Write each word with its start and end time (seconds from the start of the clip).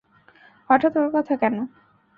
হঠাৎ 0.69 0.93
ওর 0.97 1.07
কথা 1.15 1.33
কেন? 1.35 1.55